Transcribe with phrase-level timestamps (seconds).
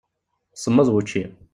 [0.55, 1.23] Semmeḍ wučči.